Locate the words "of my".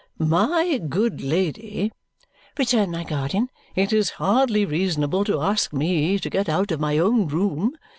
6.71-6.97